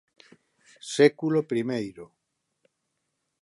[0.95, 2.05] Século primeiro